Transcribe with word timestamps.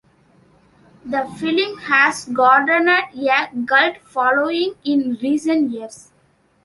The 1.05 1.27
film 1.37 1.77
has 1.81 2.25
garnered 2.25 2.89
a 3.13 3.49
cult 3.67 3.97
following 3.99 4.73
in 4.83 5.19
recent 5.21 5.69
years. 5.69 6.11